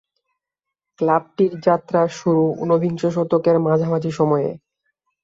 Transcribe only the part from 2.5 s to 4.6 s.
ঊনবিংশ শতকের মাঝামাঝি সময়ে।